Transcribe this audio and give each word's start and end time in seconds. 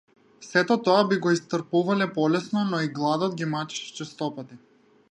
Сето 0.45 0.77
тоа 0.87 1.03
би 1.11 1.19
го 1.25 1.33
истрпувале 1.35 2.09
полесно, 2.17 2.65
но 2.73 2.81
и 2.87 2.91
гладот 2.99 3.39
ги 3.43 3.51
мачеше 3.57 3.97
честопати. 4.01 4.61